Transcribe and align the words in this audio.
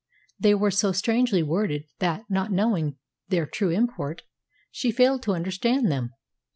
They 0.39 0.55
were 0.55 0.71
so 0.71 0.93
strangely 0.93 1.43
worded 1.43 1.83
that, 1.99 2.23
not 2.27 2.51
knowing 2.51 2.97
their 3.27 3.45
true 3.45 3.69
import, 3.69 4.23
she 4.71 4.89
failed 4.89 5.21
to 5.21 5.33
understand 5.35 5.91
them. 5.91 6.09